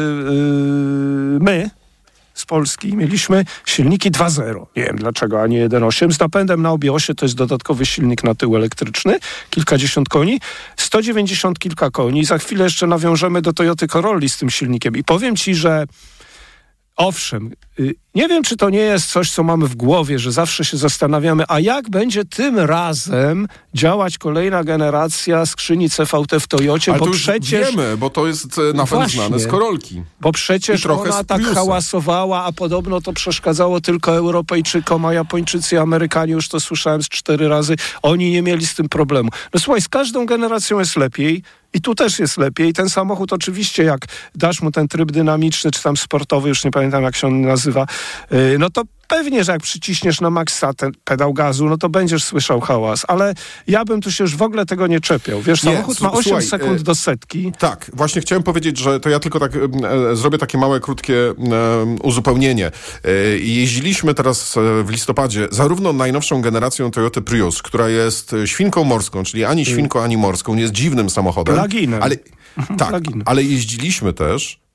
my, 1.40 1.70
z 2.36 2.46
Polski 2.46 2.96
mieliśmy 2.96 3.44
silniki 3.66 4.10
2.0. 4.10 4.66
Nie 4.76 4.84
wiem 4.84 4.96
dlaczego, 4.96 5.42
a 5.42 5.46
nie 5.46 5.68
1.8. 5.68 6.12
Z 6.12 6.20
napędem 6.20 6.62
na 6.62 6.70
obie 6.70 6.92
osie 6.92 7.14
to 7.14 7.24
jest 7.24 7.36
dodatkowy 7.36 7.86
silnik 7.86 8.24
na 8.24 8.34
tył 8.34 8.56
elektryczny, 8.56 9.18
kilkadziesiąt 9.50 10.08
koni, 10.08 10.40
190 10.76 11.58
kilka 11.58 11.90
koni. 11.90 12.24
Za 12.24 12.38
chwilę 12.38 12.64
jeszcze 12.64 12.86
nawiążemy 12.86 13.42
do 13.42 13.52
Toyoty 13.52 13.86
Corolli 13.86 14.28
z 14.28 14.38
tym 14.38 14.50
silnikiem. 14.50 14.96
I 14.96 15.04
powiem 15.04 15.36
ci, 15.36 15.54
że 15.54 15.86
owszem, 16.96 17.52
y, 17.80 17.94
nie 18.16 18.28
wiem, 18.28 18.42
czy 18.42 18.56
to 18.56 18.70
nie 18.70 18.78
jest 18.78 19.10
coś, 19.10 19.30
co 19.30 19.42
mamy 19.42 19.66
w 19.66 19.74
głowie, 19.74 20.18
że 20.18 20.32
zawsze 20.32 20.64
się 20.64 20.76
zastanawiamy, 20.76 21.44
a 21.48 21.60
jak 21.60 21.90
będzie 21.90 22.24
tym 22.24 22.58
razem 22.58 23.48
działać 23.74 24.18
kolejna 24.18 24.64
generacja 24.64 25.46
skrzyni 25.46 25.90
CVT 25.90 26.40
w 26.40 26.46
Toyocie, 26.46 26.92
Ale 26.92 26.98
bo 26.98 27.04
to 27.04 27.10
już 27.10 27.22
przecież... 27.22 27.70
wiemy, 27.70 27.96
bo 27.96 28.10
to 28.10 28.26
jest 28.26 28.58
e, 28.58 28.72
napęd 28.72 29.10
znany 29.10 29.38
z 29.38 29.46
Korolki. 29.46 30.02
Bo 30.20 30.32
przecież 30.32 30.86
ona 30.86 31.24
tak 31.24 31.42
hałasowała, 31.42 32.44
a 32.44 32.52
podobno 32.52 33.00
to 33.00 33.12
przeszkadzało 33.12 33.80
tylko 33.80 34.16
Europejczykom, 34.16 35.04
a 35.04 35.12
Japończycy 35.12 35.74
i 35.74 35.78
Amerykanie, 35.78 36.32
już 36.32 36.48
to 36.48 36.60
słyszałem 36.60 37.02
z 37.02 37.08
cztery 37.08 37.48
razy, 37.48 37.76
oni 38.02 38.30
nie 38.30 38.42
mieli 38.42 38.66
z 38.66 38.74
tym 38.74 38.88
problemu. 38.88 39.28
No 39.54 39.60
słuchaj, 39.60 39.80
z 39.80 39.88
każdą 39.88 40.26
generacją 40.26 40.78
jest 40.78 40.96
lepiej, 40.96 41.42
i 41.76 41.80
tu 41.80 41.94
też 41.94 42.18
jest 42.18 42.38
lepiej. 42.38 42.72
Ten 42.72 42.88
samochód 42.88 43.32
oczywiście, 43.32 43.82
jak 43.82 44.06
dasz 44.34 44.62
mu 44.62 44.70
ten 44.70 44.88
tryb 44.88 45.12
dynamiczny, 45.12 45.70
czy 45.70 45.82
tam 45.82 45.96
sportowy, 45.96 46.48
już 46.48 46.64
nie 46.64 46.70
pamiętam 46.70 47.02
jak 47.02 47.16
się 47.16 47.26
on 47.26 47.40
nazywa, 47.40 47.86
no 48.58 48.70
to 48.70 48.82
pewnie, 49.08 49.44
że 49.44 49.52
jak 49.52 49.62
przyciśniesz 49.62 50.20
na 50.20 50.30
maksa 50.30 50.74
ten 50.74 50.92
pedał 51.04 51.34
gazu, 51.34 51.66
no 51.66 51.78
to 51.78 51.88
będziesz 51.88 52.24
słyszał 52.24 52.60
hałas, 52.60 53.04
ale 53.08 53.34
ja 53.66 53.84
bym 53.84 54.00
tu 54.00 54.12
się 54.12 54.24
już 54.24 54.36
w 54.36 54.42
ogóle 54.42 54.66
tego 54.66 54.86
nie 54.86 55.00
czepiał. 55.00 55.42
Wiesz, 55.42 55.62
nie, 55.64 55.72
samochód 55.72 56.00
ma 56.00 56.12
8 56.12 56.22
słuchaj, 56.22 56.42
sekund 56.42 56.80
e, 56.80 56.84
do 56.84 56.94
setki. 56.94 57.52
Tak, 57.58 57.90
właśnie 57.94 58.20
chciałem 58.20 58.42
powiedzieć, 58.42 58.78
że 58.78 59.00
to 59.00 59.08
ja 59.08 59.20
tylko 59.20 59.40
tak 59.40 59.52
e, 59.56 60.16
zrobię 60.16 60.38
takie 60.38 60.58
małe, 60.58 60.80
krótkie 60.80 61.14
e, 61.14 61.34
uzupełnienie. 62.02 62.70
E, 63.04 63.10
jeździliśmy 63.38 64.14
teraz 64.14 64.56
e, 64.56 64.82
w 64.84 64.90
listopadzie 64.90 65.48
zarówno 65.50 65.92
najnowszą 65.92 66.42
generacją 66.42 66.90
Toyota 66.90 67.20
Prius, 67.20 67.62
która 67.62 67.88
jest 67.88 68.34
świnką 68.44 68.84
morską, 68.84 69.22
czyli 69.22 69.44
ani 69.44 69.62
mm. 69.62 69.74
świnką, 69.74 70.02
ani 70.02 70.16
morską, 70.16 70.54
nie 70.54 70.62
jest 70.62 70.74
dziwnym 70.74 71.10
samochodem. 71.10 71.56
Pluginem. 71.56 72.02
Ale, 72.02 72.16
mhm, 72.58 72.78
tak, 72.78 73.02
ale 73.24 73.42
jeździliśmy 73.42 74.12
też 74.12 74.65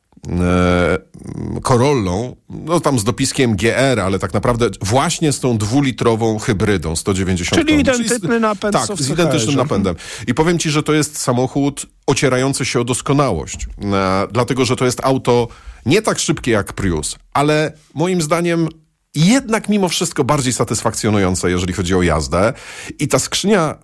Corollą, 1.64 2.36
no 2.50 2.80
tam 2.80 3.00
z 3.00 3.04
dopiskiem 3.04 3.56
GR, 3.56 4.00
ale 4.00 4.20
tak 4.20 4.34
naprawdę 4.34 4.70
właśnie 4.82 5.32
z 5.32 5.40
tą 5.40 5.58
dwulitrową 5.58 6.40
hybrydą 6.40 6.96
190 6.96 7.68
Czyli 7.68 7.80
identyczny 7.80 8.40
napęd 8.40 8.74
Tak, 8.74 8.98
z 8.98 9.10
identycznym 9.10 9.56
napędem. 9.56 9.96
I 10.28 10.34
powiem 10.34 10.60
ci, 10.60 10.70
że 10.70 10.84
to 10.84 10.94
jest 10.94 11.18
samochód 11.18 11.86
ocierający 12.08 12.66
się 12.66 12.80
o 12.80 12.84
doskonałość, 12.84 13.68
e, 13.94 14.28
dlatego, 14.32 14.66
że 14.66 14.76
to 14.76 14.86
jest 14.86 15.00
auto 15.04 15.48
nie 15.86 16.02
tak 16.02 16.20
szybkie 16.20 16.52
jak 16.52 16.74
Prius, 16.74 17.16
ale 17.34 17.74
moim 17.94 18.22
zdaniem 18.22 18.68
jednak 19.16 19.70
mimo 19.70 19.90
wszystko 19.90 20.24
bardziej 20.24 20.54
satysfakcjonujące, 20.54 21.52
jeżeli 21.52 21.74
chodzi 21.74 21.96
o 21.96 22.02
jazdę. 22.02 22.54
I 23.00 23.08
ta 23.08 23.20
skrzynia 23.20 23.76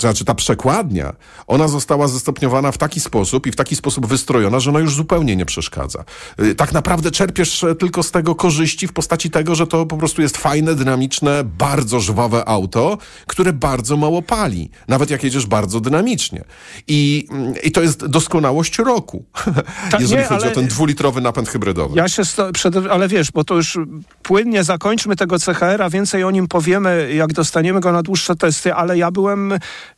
znaczy 0.00 0.24
ta 0.24 0.34
przekładnia, 0.34 1.12
ona 1.46 1.68
została 1.68 2.08
zestopniowana 2.08 2.72
w 2.72 2.78
taki 2.78 3.00
sposób 3.00 3.46
i 3.46 3.52
w 3.52 3.56
taki 3.56 3.76
sposób 3.76 4.06
wystrojona, 4.06 4.60
że 4.60 4.70
ona 4.70 4.80
już 4.80 4.94
zupełnie 4.94 5.36
nie 5.36 5.46
przeszkadza. 5.46 6.04
Y, 6.40 6.54
tak 6.54 6.72
naprawdę 6.72 7.10
czerpiesz 7.10 7.64
e, 7.64 7.74
tylko 7.74 8.02
z 8.02 8.10
tego 8.10 8.34
korzyści 8.34 8.86
w 8.88 8.92
postaci 8.92 9.30
tego, 9.30 9.54
że 9.54 9.66
to 9.66 9.86
po 9.86 9.96
prostu 9.96 10.22
jest 10.22 10.36
fajne, 10.36 10.74
dynamiczne, 10.74 11.44
bardzo 11.44 12.00
żwawe 12.00 12.48
auto, 12.48 12.98
które 13.26 13.52
bardzo 13.52 13.96
mało 13.96 14.22
pali, 14.22 14.70
nawet 14.88 15.10
jak 15.10 15.24
jedziesz 15.24 15.46
bardzo 15.46 15.80
dynamicznie. 15.80 16.44
I, 16.88 17.28
mm, 17.30 17.54
i 17.64 17.72
to 17.72 17.82
jest 17.82 18.06
doskonałość 18.06 18.78
roku, 18.78 19.24
Ta, 19.90 19.98
jeżeli 20.00 20.20
nie, 20.20 20.26
chodzi 20.26 20.46
o 20.46 20.50
ten 20.50 20.66
dwulitrowy 20.66 21.20
napęd 21.20 21.48
hybrydowy. 21.48 21.96
Ja 21.96 22.08
się, 22.08 22.22
przed, 22.52 22.74
ale 22.90 23.08
wiesz, 23.08 23.30
bo 23.32 23.44
to 23.44 23.54
już 23.54 23.78
płynnie 24.22 24.64
zakończmy 24.64 25.16
tego 25.16 25.38
CHR-a, 25.38 25.90
więcej 25.90 26.24
o 26.24 26.30
nim 26.30 26.48
powiemy, 26.48 27.14
jak 27.14 27.32
dostaniemy 27.32 27.80
go 27.80 27.92
na 27.92 28.02
dłuższe 28.02 28.36
testy, 28.36 28.74
ale 28.74 28.98
ja 28.98 29.10
byłem 29.10 29.52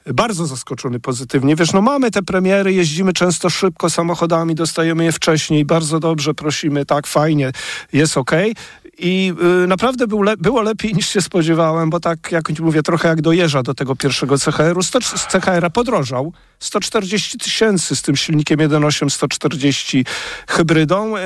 bardzo 0.06 0.46
zaskoczony 0.46 1.00
pozytywnie. 1.00 1.56
Wiesz, 1.56 1.72
no 1.72 1.82
mamy 1.82 2.10
te 2.10 2.22
premiery, 2.22 2.72
jeździmy 2.72 3.12
często 3.12 3.50
szybko 3.50 3.90
samochodami, 3.90 4.54
dostajemy 4.54 5.04
je 5.04 5.12
wcześniej, 5.12 5.64
bardzo 5.64 6.00
dobrze, 6.00 6.34
prosimy, 6.34 6.86
tak, 6.86 7.06
fajnie, 7.06 7.52
jest 7.92 8.16
ok. 8.16 8.30
I 8.98 9.32
y, 9.64 9.66
naprawdę 9.66 10.06
był 10.06 10.22
le 10.22 10.36
było 10.36 10.62
lepiej 10.62 10.94
niż 10.94 11.08
się 11.08 11.20
spodziewałem, 11.20 11.90
bo 11.90 12.00
tak, 12.00 12.32
jak 12.32 12.60
mówię, 12.60 12.82
trochę 12.82 13.08
jak 13.08 13.22
dojeżdża 13.22 13.62
do 13.62 13.74
tego 13.74 13.96
pierwszego 13.96 14.38
CHR-u. 14.38 14.80
CHR-a 15.32 15.70
podrożał, 15.70 16.32
140 16.64 17.38
tysięcy 17.38 17.96
z 17.96 18.02
tym 18.02 18.16
silnikiem 18.16 18.58
1.8 18.58 19.10
140 19.10 20.04
hybrydą. 20.48 21.16
E, 21.16 21.22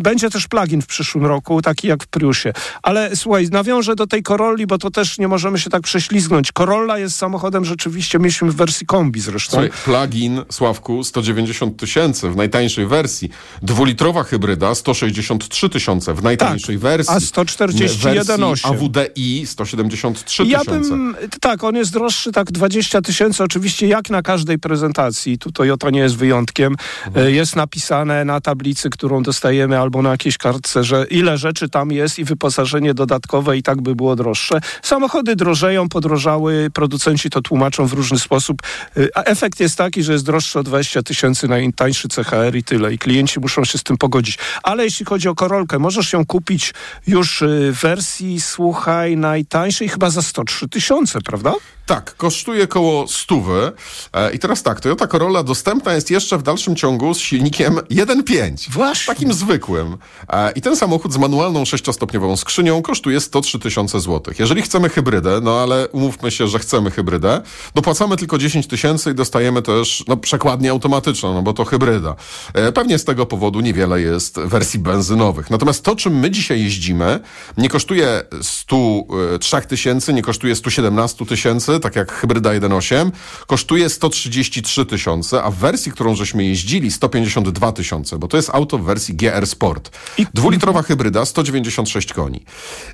będzie 0.00 0.30
też 0.30 0.48
plugin 0.48 0.82
w 0.82 0.86
przyszłym 0.86 1.26
roku, 1.26 1.62
taki 1.62 1.88
jak 1.88 2.04
w 2.04 2.06
Priusie. 2.06 2.52
Ale 2.82 3.16
słuchaj, 3.16 3.48
nawiążę 3.48 3.94
do 3.94 4.06
tej 4.06 4.22
Corolli, 4.22 4.66
bo 4.66 4.78
to 4.78 4.90
też 4.90 5.18
nie 5.18 5.28
możemy 5.28 5.58
się 5.58 5.70
tak 5.70 5.82
prześlizgnąć. 5.82 6.52
Corolla 6.52 6.98
jest 6.98 7.16
samochodem 7.16 7.64
rzeczywiście, 7.64 8.18
mieliśmy 8.18 8.50
w 8.50 8.56
wersji 8.56 8.86
kombi 8.86 9.20
zresztą. 9.20 9.50
Słuchaj, 9.50 9.70
plugin, 9.84 10.42
Sławku, 10.50 11.04
190 11.04 11.76
tysięcy 11.76 12.30
w 12.30 12.36
najtańszej 12.36 12.86
wersji. 12.86 13.30
Dwulitrowa 13.62 14.22
hybryda, 14.24 14.74
163 14.74 15.68
tysiące 15.68 16.14
w 16.14 16.22
najtańszej 16.22 16.74
Tak, 16.76 16.82
wersji. 16.82 17.14
a 17.14 17.18
141,8. 17.18 18.48
Wersji 18.48 18.70
AWDI 18.70 19.46
173 19.46 20.44
Ja 20.44 20.58
tysiące. 20.58 20.90
bym, 20.90 21.16
tak, 21.40 21.64
on 21.64 21.74
jest 21.76 21.92
droższy 21.92 22.32
tak 22.32 22.52
20 22.52 23.00
tysięcy, 23.02 23.42
oczywiście 23.44 23.86
jak 23.86 24.10
na 24.10 24.22
każdej 24.22 24.58
prezentacji, 24.68 25.38
tu 25.38 25.52
Toyota 25.52 25.90
nie 25.90 26.00
jest 26.00 26.16
wyjątkiem, 26.16 26.76
Mhm. 27.06 27.34
Jest 27.34 27.56
napisane 27.56 28.24
na 28.24 28.40
tablicy, 28.40 28.90
którą 28.90 29.22
dostajemy 29.22 29.78
albo 29.78 30.02
na 30.02 30.10
jakiejś 30.10 30.38
kartce, 30.38 30.84
że 30.84 31.06
ile 31.10 31.38
rzeczy 31.38 31.68
tam 31.68 31.92
jest 31.92 32.18
i 32.18 32.24
wyposażenie 32.24 32.94
dodatkowe 32.94 33.56
i 33.56 33.62
tak 33.62 33.82
by 33.82 33.94
było 33.94 34.16
droższe. 34.16 34.60
Samochody 34.82 35.36
drożeją, 35.36 35.88
podrożały, 35.88 36.70
producenci 36.74 37.30
to 37.30 37.42
tłumaczą 37.42 37.86
w 37.86 37.92
różny 37.92 38.18
sposób, 38.18 38.62
E, 38.96 39.08
a 39.14 39.22
efekt 39.22 39.60
jest 39.60 39.76
taki, 39.76 40.02
że 40.02 40.12
jest 40.12 40.24
droższy 40.24 40.58
o 40.58 40.62
20 40.62 41.02
tysięcy 41.02 41.48
najtańszy 41.48 42.08
CHR 42.08 42.56
i 42.56 42.64
tyle 42.64 42.94
i 42.94 42.98
klienci 42.98 43.40
muszą 43.40 43.64
się 43.64 43.78
z 43.78 43.82
tym 43.82 43.96
pogodzić. 43.96 44.38
Ale 44.62 44.84
jeśli 44.84 45.06
chodzi 45.06 45.28
o 45.28 45.34
Korolkę, 45.34 45.78
możesz 45.78 46.12
ją 46.12 46.26
kupić 46.26 46.74
już 47.06 47.42
e, 47.42 47.46
w 47.72 47.80
wersji, 47.80 48.40
słuchaj, 48.40 49.16
najtańszej 49.16 49.88
chyba 49.88 50.10
za 50.10 50.22
103 50.22 50.68
tysiące, 50.68 51.20
prawda? 51.20 51.52
Tak, 51.86 52.16
kosztuje 52.16 52.66
koło 52.66 53.08
stówy. 53.08 53.72
E, 54.12 54.32
I 54.32 54.38
teraz 54.44 54.62
tak, 54.62 54.80
Toyota 54.80 55.06
Corolla 55.06 55.42
dostępna 55.42 55.94
jest 55.94 56.10
jeszcze 56.10 56.38
w 56.38 56.42
dalszym 56.42 56.76
ciągu 56.76 57.14
z 57.14 57.18
silnikiem 57.18 57.74
1.5. 57.74 58.70
Właśnie. 58.70 59.14
Takim 59.14 59.32
zwykłym. 59.32 59.96
E, 60.28 60.52
I 60.52 60.60
ten 60.60 60.76
samochód 60.76 61.12
z 61.12 61.16
manualną 61.16 61.64
sześciostopniową 61.64 62.36
skrzynią 62.36 62.82
kosztuje 62.82 63.20
103 63.20 63.58
tysiące 63.58 64.00
złotych. 64.00 64.38
Jeżeli 64.38 64.62
chcemy 64.62 64.88
hybrydę, 64.88 65.40
no 65.42 65.60
ale 65.60 65.88
umówmy 65.88 66.30
się, 66.30 66.48
że 66.48 66.58
chcemy 66.58 66.90
hybrydę, 66.90 67.40
dopłacamy 67.74 68.16
tylko 68.16 68.38
10 68.38 68.66
tysięcy 68.66 69.10
i 69.10 69.14
dostajemy 69.14 69.62
też 69.62 70.04
no, 70.08 70.16
przekładnię 70.16 70.70
automatyczną, 70.70 71.34
no 71.34 71.42
bo 71.42 71.52
to 71.52 71.64
hybryda. 71.64 72.16
E, 72.54 72.72
Pewnie 72.72 72.98
z 72.98 73.04
tego 73.04 73.26
powodu 73.26 73.60
niewiele 73.60 74.00
jest 74.00 74.40
wersji 74.40 74.80
benzynowych. 74.80 75.50
Natomiast 75.50 75.84
to, 75.84 75.96
czym 75.96 76.18
my 76.18 76.30
dzisiaj 76.30 76.62
jeździmy, 76.62 77.20
nie 77.58 77.68
kosztuje 77.68 78.22
103 78.42 79.60
tysięcy, 79.68 80.12
nie 80.12 80.22
kosztuje 80.22 80.56
117 80.56 81.26
tysięcy, 81.26 81.80
tak 81.80 81.96
jak 81.96 82.12
hybryda 82.12 82.50
1.8, 82.50 83.10
kosztuje 83.46 83.88
133 84.34 84.86
tysiące, 84.86 85.42
a 85.42 85.50
w 85.50 85.54
wersji, 85.54 85.92
którą 85.92 86.14
żeśmy 86.14 86.44
jeździli, 86.44 86.90
152 86.90 87.72
tysiące, 87.72 88.18
bo 88.18 88.28
to 88.28 88.36
jest 88.36 88.50
auto 88.50 88.78
w 88.78 88.84
wersji 88.84 89.14
GR 89.14 89.46
Sport. 89.46 89.90
Dwulitrowa 90.34 90.82
hybryda, 90.82 91.24
196 91.24 92.12
koni. 92.12 92.44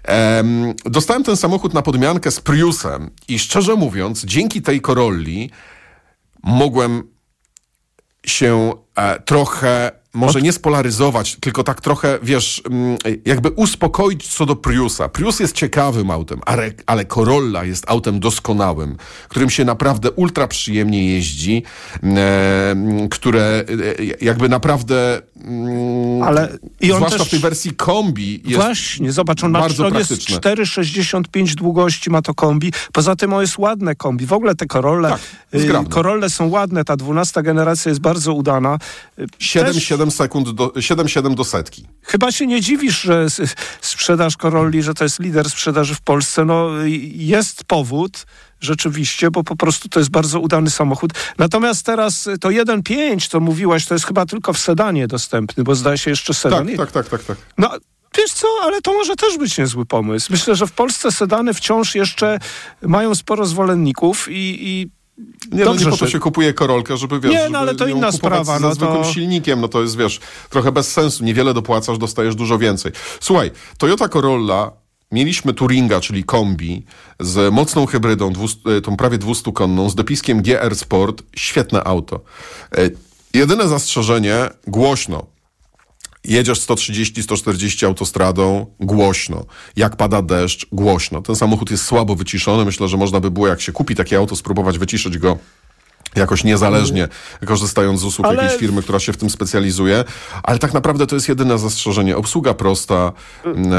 Em, 0.05 0.75
dostałem 0.85 1.25
ten 1.25 1.37
samochód 1.37 1.75
na 1.75 1.83
podmiankę 1.83 2.31
z 2.31 2.41
Priusem 2.41 3.11
i 3.29 3.39
szczerze 3.39 3.75
mówiąc, 3.75 4.25
dzięki 4.25 4.63
tej 4.63 4.81
Corolli 4.81 5.51
mogłem 6.43 7.03
się 8.27 8.73
e, 8.95 9.21
trochę, 9.21 9.91
może 10.15 10.43
nie 10.43 10.53
spolaryzować, 10.53 11.37
tylko 11.41 11.65
tak 11.65 11.81
trochę, 11.81 12.19
wiesz, 12.23 12.63
mm, 12.71 12.97
jakby 13.25 13.51
uspokoić 13.51 14.29
co 14.29 14.47
do 14.47 14.57
Priusa. 14.57 15.09
Prius 15.09 15.41
jest 15.41 15.55
ciekawym 15.55 16.11
autem, 16.11 16.41
ale, 16.47 16.73
ale 16.87 17.05
Corolla 17.05 17.65
jest 17.65 17.85
autem 17.91 18.21
doskonałym, 18.21 18.97
którym 19.29 19.51
się 19.51 19.65
naprawdę 19.65 20.11
ultra 20.11 20.49
przyjemnie 20.49 21.15
jeździ, 21.15 21.63
mm, 22.03 22.19
e, 23.05 23.09
które 23.09 23.65
jakby 24.21 24.49
naprawdę, 24.49 25.23
mm, 25.45 26.23
ale 26.23 26.59
i 26.81 26.93
on 26.93 26.97
zwłaszcza 26.97 27.19
też... 27.19 27.29
w 27.29 27.31
tej 27.31 27.41
wersji 27.41 27.75
kombi 27.75 28.43
jest 28.45 28.63
Właśnie, 28.63 29.13
zobacz, 29.13 29.45
on, 29.45 29.53
bardzo 29.53 29.87
on 29.87 29.95
jest 29.95 30.13
4,65 30.13 31.55
długości 31.55 32.11
ma 32.11 32.23
to 32.23 32.35
kombi, 32.35 32.73
poza 32.93 33.17
tym 33.17 33.33
on 33.33 33.41
jest 33.41 33.59
ładne 33.59 33.95
kombi. 33.95 34.27
W 34.27 34.33
ogóle 34.33 34.55
te 34.55 34.67
Corolle, 34.67 35.09
tak, 35.09 35.21
y, 35.55 35.89
Corolle 35.89 36.31
są 36.31 36.49
ładne, 36.49 36.85
ta 36.85 36.97
12 36.97 37.43
generacja 37.43 37.89
jest 37.89 38.01
bardzo 38.01 38.35
udana. 38.35 38.79
Y, 39.19 39.27
7,7 39.39 40.00
7 40.01 40.11
sekund, 40.11 40.51
do, 40.51 40.69
7-7 40.69 41.35
do 41.35 41.45
setki. 41.45 41.87
Chyba 42.03 42.33
się 42.33 42.47
nie 42.47 42.61
dziwisz, 42.61 43.01
że 43.01 43.27
sprzedaż 43.81 44.37
Corolli, 44.37 44.83
że 44.83 44.95
to 44.95 45.05
jest 45.05 45.21
lider 45.21 45.51
sprzedaży 45.51 45.95
w 45.95 46.01
Polsce. 46.01 46.45
No 46.45 46.71
jest 47.13 47.65
powód, 47.65 48.27
rzeczywiście, 48.61 49.31
bo 49.31 49.45
po 49.45 49.57
prostu 49.57 49.89
to 49.89 50.01
jest 50.01 50.11
bardzo 50.11 50.41
udany 50.41 50.71
samochód. 50.71 51.13
Natomiast 51.39 51.87
teraz 51.87 52.29
to 52.41 52.49
1.5, 52.49 53.31
to 53.31 53.41
mówiłaś, 53.41 53.87
to 53.87 53.95
jest 53.95 54.07
chyba 54.07 54.27
tylko 54.27 54.53
w 54.53 54.59
sedanie 54.59 55.07
dostępny, 55.07 55.65
bo 55.65 55.75
zdaje 55.75 55.99
się 55.99 56.11
jeszcze 56.11 56.35
sedan. 56.35 56.67
Tak, 56.67 56.77
tak, 56.77 56.93
tak, 56.93 57.09
tak. 57.09 57.25
tak. 57.25 57.37
No, 57.59 57.71
Wiesz 58.17 58.33
co, 58.33 58.49
ale 58.63 58.81
to 58.81 58.93
może 58.93 59.17
też 59.17 59.39
być 59.39 59.59
niezły 59.59 59.87
pomysł. 59.87 60.33
Myślę, 60.33 60.57
że 60.57 60.67
w 60.67 60.73
Polsce 60.73 61.13
sedany 61.13 61.55
wciąż 61.55 61.95
jeszcze 61.95 62.39
mają 62.83 63.15
sporo 63.15 63.47
zwolenników 63.47 64.29
i, 64.31 64.59
i 64.61 64.91
nie, 65.53 65.65
Dobrze, 65.65 65.85
no 65.85 65.91
nie 65.91 65.97
po 65.97 66.05
to 66.05 66.11
się 66.11 66.19
kupuje 66.19 66.53
Korolkę, 66.55 66.97
żeby 66.97 67.21
wiesz, 67.21 67.33
Nie, 67.33 67.49
no, 67.49 67.59
ale 67.59 67.75
to 67.75 67.87
inna 67.87 68.11
kupować 68.13 68.17
sprawa, 68.17 68.59
ze 68.59 68.67
no 68.67 68.75
zwykłym 68.75 69.03
to- 69.03 69.13
silnikiem, 69.13 69.61
no 69.61 69.69
to 69.69 69.83
jest, 69.83 69.97
wiesz, 69.97 70.21
trochę 70.51 70.73
bez 70.73 70.93
sensu. 70.93 71.25
Niewiele 71.25 71.55
dopłacasz, 71.55 71.99
dostajesz 71.99 72.35
dużo 72.35 72.59
więcej. 72.59 72.93
Słuchaj, 73.21 73.51
Toyota 73.79 74.09
Corolla, 74.09 74.73
mieliśmy 75.13 75.55
Touringa, 75.55 76.01
czyli 76.01 76.25
kombi, 76.25 76.85
z 77.21 77.55
mocną 77.55 77.87
hybrydą, 77.87 78.33
200, 78.33 78.71
e, 78.77 78.81
tą 78.81 78.97
prawie 78.97 79.19
200-konną, 79.19 79.91
z 79.91 79.95
dopiskiem 79.95 80.43
GR 80.43 80.77
Sport. 80.77 81.23
Świetne 81.37 81.85
auto. 81.85 82.21
E, 82.77 82.91
Jedyne 83.35 83.69
zastrzeżenie, 83.69 84.49
głośno. 84.67 85.27
Jedziesz 86.25 86.61
130-140 86.61 87.87
autostradą, 87.87 88.67
głośno. 88.81 89.45
Jak 89.77 89.97
pada 89.97 90.23
deszcz, 90.23 90.67
głośno. 90.73 91.23
Ten 91.23 91.37
samochód 91.37 91.71
jest 91.71 91.85
słabo 91.85 92.17
wyciszony. 92.17 92.65
Myślę, 92.65 92.89
że 92.89 92.97
można 92.97 93.21
by 93.21 93.31
było, 93.31 93.49
jak 93.49 93.61
się 93.61 93.73
kupi 93.73 93.95
takie 93.95 94.17
auto, 94.17 94.37
spróbować 94.37 94.79
wyciszyć 94.79 95.19
go 95.19 95.39
jakoś 96.17 96.45
niezależnie, 96.45 97.09
korzystając 97.47 98.01
z 98.01 98.05
usług 98.05 98.27
Ale- 98.27 98.43
jakiejś 98.43 98.61
firmy, 98.61 98.83
która 98.83 99.01
się 99.01 99.13
w 99.13 99.17
tym 99.17 99.31
specjalizuje. 99.31 100.05
Ale 100.43 100.59
tak 100.59 100.75
naprawdę 100.75 101.07
to 101.07 101.15
jest 101.17 101.29
jedyne 101.29 101.59
zastrzeżenie. 101.59 102.17
Obsługa 102.17 102.55
prosta. 102.55 103.13
em, 103.45 103.73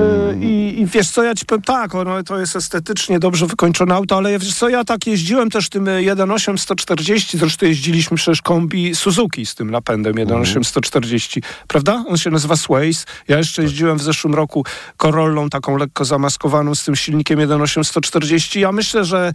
Y, 0.00 0.38
I, 0.40 0.80
I 0.80 0.86
wiesz 0.86 1.10
co, 1.10 1.22
ja 1.22 1.34
ci 1.34 1.46
powiem 1.46 1.62
tak, 1.62 1.94
ono, 1.94 2.22
to 2.22 2.38
jest 2.38 2.56
estetycznie 2.56 3.18
dobrze 3.18 3.46
wykończone 3.46 3.94
auto, 3.94 4.16
ale 4.16 4.38
wiesz 4.38 4.54
co, 4.54 4.68
ja 4.68 4.84
tak 4.84 5.06
jeździłem 5.06 5.50
też 5.50 5.68
tym 5.68 5.84
1.8 5.84 6.58
140, 6.58 7.38
zresztą 7.38 7.66
jeździliśmy 7.66 8.16
przecież 8.16 8.42
kombi 8.42 8.94
Suzuki 8.94 9.46
z 9.46 9.54
tym 9.54 9.70
napędem 9.70 10.14
1.8 10.14 10.64
140, 10.64 11.42
prawda? 11.68 12.04
On 12.08 12.16
się 12.16 12.30
nazywa 12.30 12.56
Sways. 12.56 13.06
Ja 13.28 13.38
jeszcze 13.38 13.62
jeździłem 13.62 13.98
w 13.98 14.02
zeszłym 14.02 14.34
roku 14.34 14.64
Corollą 14.96 15.48
taką 15.50 15.76
lekko 15.76 16.04
zamaskowaną 16.04 16.74
z 16.74 16.84
tym 16.84 16.96
silnikiem 16.96 17.38
1.8 17.38 17.84
140. 17.84 18.60
Ja 18.60 18.72
myślę, 18.72 19.04
że 19.04 19.32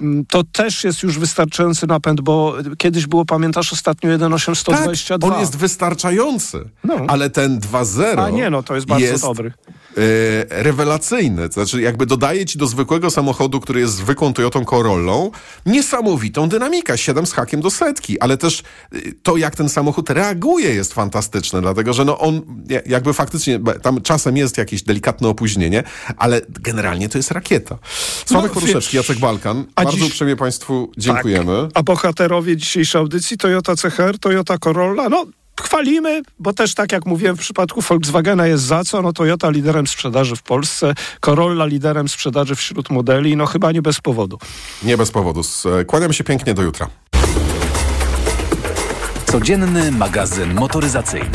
mm, 0.00 0.24
to 0.26 0.44
też 0.44 0.84
jest 0.84 1.02
już 1.02 1.18
wystarczający 1.58 1.86
napęd, 1.86 2.20
bo 2.20 2.54
kiedyś 2.78 3.06
było, 3.06 3.24
pamiętasz, 3.24 3.72
ostatnio 3.72 4.10
1.8 4.10 4.54
122. 4.54 5.18
Tak, 5.18 5.34
on 5.34 5.40
jest 5.40 5.56
wystarczający, 5.56 6.68
No. 6.84 6.94
ale 7.08 7.30
ten 7.30 7.58
2.0 7.60 8.20
A 8.24 8.30
nie, 8.30 8.50
no 8.50 8.62
to 8.62 8.74
jest 8.74 8.86
bardzo 8.86 9.18
dobry. 9.18 9.52
E, 9.98 10.62
rewelacyjny. 10.62 11.48
To 11.48 11.52
znaczy, 11.54 11.80
jakby 11.80 12.06
dodaje 12.06 12.46
ci 12.46 12.58
do 12.58 12.66
zwykłego 12.66 13.10
samochodu, 13.10 13.60
który 13.60 13.80
jest 13.80 13.94
zwykłą 13.94 14.32
Toyotą 14.32 14.64
Corollą, 14.64 15.30
niesamowitą 15.66 16.48
dynamikę, 16.48 16.98
7 16.98 17.26
z 17.26 17.32
hakiem 17.32 17.60
do 17.60 17.70
setki, 17.70 18.20
ale 18.20 18.36
też 18.36 18.62
y, 18.94 19.12
to, 19.22 19.36
jak 19.36 19.56
ten 19.56 19.68
samochód 19.68 20.10
reaguje, 20.10 20.74
jest 20.74 20.94
fantastyczne, 20.94 21.60
dlatego 21.60 21.92
że 21.92 22.04
no 22.04 22.18
on 22.18 22.42
ja- 22.68 22.80
jakby 22.86 23.12
faktycznie, 23.14 23.60
tam 23.82 24.00
czasem 24.02 24.36
jest 24.36 24.58
jakieś 24.58 24.82
delikatne 24.82 25.28
opóźnienie, 25.28 25.82
ale 26.16 26.40
generalnie 26.48 27.08
to 27.08 27.18
jest 27.18 27.30
rakieta. 27.30 27.78
Sławek 28.26 28.50
No, 28.50 28.54
Poruszewski, 28.60 28.96
Jacek 28.96 29.18
Balkan, 29.18 29.64
bardzo 29.76 29.92
dziś- 29.92 30.06
uprzejmie 30.06 30.36
Państwu 30.36 30.92
dziękujemy. 30.96 31.62
Tak. 31.62 31.70
A 31.74 31.82
bohaterowie 31.82 32.56
dzisiejszej 32.56 32.98
audycji 32.98 33.38
Toyota 33.38 33.74
CHR, 33.76 34.18
Toyota 34.18 34.58
Corolla, 34.58 35.08
no 35.08 35.26
chwalimy, 35.60 36.22
bo 36.38 36.52
też 36.52 36.74
tak 36.74 36.92
jak 36.92 37.06
mówiłem 37.06 37.36
w 37.36 37.40
przypadku 37.40 37.80
Volkswagena 37.80 38.46
jest 38.46 38.64
za 38.64 38.84
co, 38.84 39.02
no 39.02 39.12
Toyota 39.12 39.50
liderem 39.50 39.86
sprzedaży 39.86 40.36
w 40.36 40.42
Polsce, 40.42 40.94
Corolla 41.20 41.64
liderem 41.66 42.08
sprzedaży 42.08 42.54
wśród 42.54 42.90
modeli, 42.90 43.36
no 43.36 43.46
chyba 43.46 43.72
nie 43.72 43.82
bez 43.82 44.00
powodu. 44.00 44.38
Nie 44.82 44.96
bez 44.96 45.10
powodu. 45.10 45.40
S- 45.40 45.66
Kłaniam 45.86 46.12
się 46.12 46.24
pięknie 46.24 46.54
do 46.54 46.62
jutra. 46.62 46.88
Codzienny 49.26 49.90
magazyn 49.92 50.54
motoryzacyjny. 50.54 51.30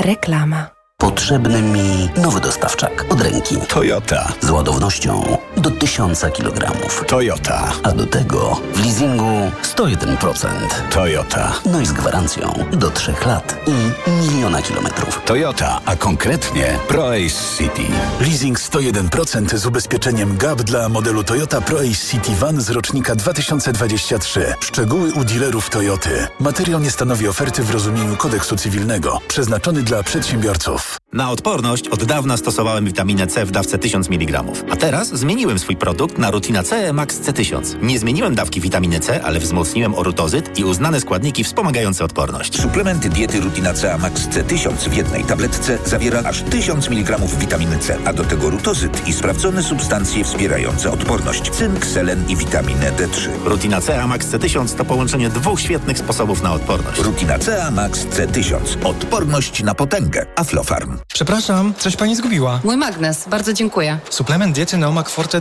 Reklama. 0.00 0.70
Potrzebny 1.02 1.62
mi 1.62 2.08
nowy 2.16 2.40
dostawczak 2.40 3.04
od 3.10 3.20
ręki. 3.20 3.56
Toyota. 3.68 4.32
Z 4.40 4.50
ładownością 4.50 5.38
do 5.62 5.70
1000 5.70 6.24
kg. 6.32 6.72
Toyota. 7.06 7.72
A 7.82 7.92
do 7.92 8.06
tego 8.06 8.60
w 8.74 8.84
leasingu 8.84 9.50
101%. 9.76 10.48
Toyota. 10.90 11.52
No 11.66 11.80
i 11.80 11.86
z 11.86 11.92
gwarancją 11.92 12.54
do 12.72 12.90
3 12.90 13.14
lat 13.26 13.56
i 13.66 14.10
miliona 14.10 14.62
kilometrów. 14.62 15.20
Toyota, 15.24 15.80
a 15.86 15.96
konkretnie 15.96 16.78
ProAce 16.88 17.56
City. 17.58 17.82
Leasing 18.20 18.58
101% 18.58 19.56
z 19.56 19.66
ubezpieczeniem 19.66 20.36
GAP 20.36 20.62
dla 20.62 20.88
modelu 20.88 21.24
Toyota 21.24 21.60
ProAce 21.60 22.06
City 22.10 22.32
Van 22.36 22.60
z 22.60 22.70
rocznika 22.70 23.14
2023. 23.14 24.54
Szczegóły 24.60 25.12
u 25.12 25.24
dealerów 25.24 25.70
Toyoty. 25.70 26.26
Materiał 26.40 26.80
nie 26.80 26.90
stanowi 26.90 27.28
oferty 27.28 27.62
w 27.62 27.70
rozumieniu 27.70 28.16
kodeksu 28.16 28.56
cywilnego. 28.56 29.20
Przeznaczony 29.28 29.82
dla 29.82 30.02
przedsiębiorców. 30.02 30.96
Na 31.12 31.30
odporność 31.30 31.88
od 31.88 32.04
dawna 32.04 32.36
stosowałem 32.36 32.84
witaminę 32.84 33.26
C 33.26 33.44
w 33.44 33.50
dawce 33.50 33.78
1000 33.78 34.08
mg. 34.10 34.44
A 34.70 34.76
teraz 34.76 35.08
zmieniłem 35.08 35.51
swój 35.58 35.76
produkt 35.76 36.18
na 36.18 36.30
Rutina 36.30 36.62
C 36.62 36.92
Max 36.92 37.20
C1000. 37.20 37.82
Nie 37.82 37.98
zmieniłem 37.98 38.34
dawki 38.34 38.60
witaminy 38.60 39.00
C, 39.00 39.24
ale 39.24 39.40
wzmocniłem 39.40 39.94
orutozyt 39.94 40.58
i 40.58 40.64
uznane 40.64 41.00
składniki 41.00 41.44
wspomagające 41.44 42.04
odporność. 42.04 42.60
Suplementy 42.60 43.08
diety 43.08 43.40
Rutina 43.40 43.74
C 43.74 43.98
Max 43.98 44.28
C1000 44.28 44.88
w 44.88 44.96
jednej 44.96 45.24
tabletce 45.24 45.78
zawiera 45.84 46.22
aż 46.24 46.42
1000 46.42 46.88
mg 46.88 47.18
witaminy 47.38 47.78
C, 47.78 47.98
a 48.04 48.12
do 48.12 48.24
tego 48.24 48.50
rutozyt 48.50 49.08
i 49.08 49.12
sprawdzone 49.12 49.62
substancje 49.62 50.24
wspierające 50.24 50.90
odporność, 50.90 51.50
cynk, 51.50 51.86
selen 51.86 52.24
i 52.28 52.36
witaminę 52.36 52.92
D3. 52.92 53.28
Rutina 53.44 53.80
C 53.80 54.06
Max 54.06 54.26
C1000 54.26 54.76
to 54.76 54.84
połączenie 54.84 55.28
dwóch 55.28 55.60
świetnych 55.60 55.98
sposobów 55.98 56.42
na 56.42 56.52
odporność. 56.52 57.00
Rutina 57.00 57.38
C 57.38 57.70
Max 57.70 58.06
C1000. 58.06 58.86
Odporność 58.86 59.62
na 59.62 59.74
potęgę. 59.74 60.26
Aflofarm. 60.36 60.98
Przepraszam, 61.14 61.74
coś 61.78 61.96
pani 61.96 62.16
zgubiła. 62.16 62.60
Mój 62.64 62.76
magnes, 62.76 63.28
bardzo 63.28 63.52
dziękuję. 63.52 63.98
Suplement 64.10 64.54
diety 64.54 64.76
Neomak 64.76 65.08
Forte 65.08 65.40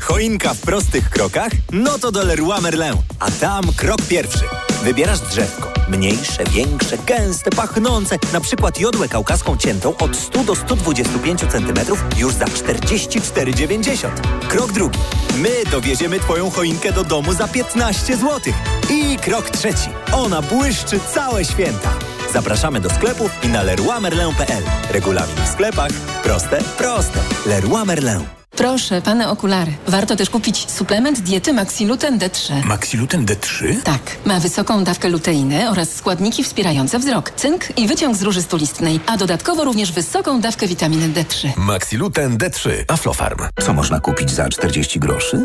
Choinka 0.00 0.54
w 0.54 0.60
prostych 0.60 1.10
krokach? 1.10 1.52
No 1.72 1.98
to 1.98 2.12
do 2.12 2.24
Leroy 2.24 2.60
Merlin. 2.60 2.96
A 3.20 3.30
tam 3.30 3.64
krok 3.76 4.02
pierwszy. 4.02 4.44
Wybierasz 4.84 5.20
drzewko. 5.20 5.72
Mniejsze, 5.88 6.44
większe, 6.44 6.98
gęste, 6.98 7.50
pachnące. 7.50 8.18
Na 8.32 8.40
przykład 8.40 8.80
jodłę 8.80 9.08
kaukaską 9.08 9.56
ciętą 9.56 9.96
od 9.96 10.16
100 10.16 10.44
do 10.44 10.54
125 10.54 11.40
cm 11.40 11.78
już 12.16 12.34
za 12.34 12.44
44,90. 12.44 14.08
Krok 14.48 14.72
drugi. 14.72 14.98
My 15.36 15.70
dowieziemy 15.70 16.20
Twoją 16.20 16.50
choinkę 16.50 16.92
do 16.92 17.04
domu 17.04 17.32
za 17.32 17.48
15 17.48 18.16
zł. 18.16 18.54
I 18.90 19.16
krok 19.16 19.50
trzeci. 19.50 19.88
Ona 20.12 20.42
błyszczy 20.42 21.00
całe 21.14 21.44
święta. 21.44 21.90
Zapraszamy 22.32 22.80
do 22.80 22.90
sklepów 22.90 23.30
i 23.42 23.48
na 23.48 23.62
leroymerlin.pl. 23.62 24.62
Regulamin 24.90 25.36
w 25.44 25.48
sklepach. 25.48 25.92
Proste, 26.22 26.58
proste. 26.78 27.20
Leroy 27.46 27.84
Merlin. 27.84 28.43
Proszę, 28.56 29.02
pane 29.02 29.30
okulary. 29.30 29.72
Warto 29.88 30.16
też 30.16 30.30
kupić 30.30 30.70
suplement 30.70 31.20
diety 31.20 31.52
Maxiluten 31.52 32.18
D3. 32.18 32.64
Maxiluten 32.64 33.26
D3? 33.26 33.82
Tak, 33.84 34.00
ma 34.24 34.40
wysoką 34.40 34.84
dawkę 34.84 35.08
luteiny 35.08 35.70
oraz 35.70 35.92
składniki 35.94 36.44
wspierające 36.44 36.98
wzrok, 36.98 37.30
cynk 37.30 37.78
i 37.78 37.86
wyciąg 37.88 38.16
z 38.16 38.22
róży 38.22 38.42
stulistnej, 38.42 39.00
a 39.06 39.16
dodatkowo 39.16 39.64
również 39.64 39.92
wysoką 39.92 40.40
dawkę 40.40 40.66
witaminy 40.66 41.08
D3. 41.08 41.48
Maxiluten 41.56 42.38
D3. 42.38 42.70
Aflofarm. 42.88 43.38
Co 43.60 43.74
można 43.74 44.00
kupić 44.00 44.30
za 44.30 44.48
40 44.48 45.00
groszy? 45.00 45.44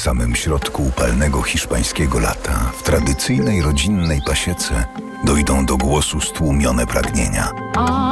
W 0.00 0.02
samym 0.02 0.34
środku 0.34 0.82
upalnego 0.82 1.42
hiszpańskiego 1.42 2.18
lata, 2.18 2.72
w 2.78 2.82
tradycyjnej 2.82 3.62
rodzinnej 3.62 4.20
pasiece, 4.26 4.84
dojdą 5.24 5.66
do 5.66 5.76
głosu 5.76 6.20
stłumione 6.20 6.86
pragnienia. 6.86 7.52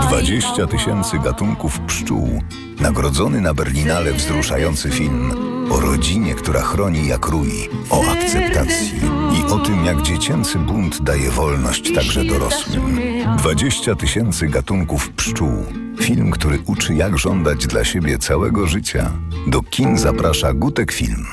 20 0.08 0.66
tysięcy 0.66 1.18
gatunków 1.18 1.80
pszczół, 1.80 2.42
nagrodzony 2.80 3.40
na 3.40 3.54
Berlinale 3.54 4.12
wzruszający 4.12 4.90
film 4.90 5.32
o 5.70 5.80
rodzinie, 5.80 6.34
która 6.34 6.60
chroni 6.60 7.06
jak 7.06 7.26
rój, 7.26 7.68
o 7.90 8.04
akceptacji 8.10 9.00
i 9.38 9.52
o 9.52 9.58
tym, 9.58 9.84
jak 9.84 10.02
dziecięcy 10.02 10.58
bunt 10.58 11.02
daje 11.02 11.30
wolność 11.30 11.94
także 11.94 12.24
dorosłym. 12.24 13.00
20 13.38 13.94
tysięcy 13.94 14.48
gatunków 14.48 15.10
pszczół. 15.10 15.64
Film, 16.00 16.30
który 16.30 16.58
uczy 16.66 16.94
jak 16.94 17.18
żądać 17.18 17.66
dla 17.66 17.84
siebie 17.84 18.18
całego 18.18 18.66
życia. 18.66 19.10
Do 19.46 19.62
kin 19.62 19.98
zaprasza 19.98 20.52
Gutek 20.52 20.92
Film. 20.92 21.26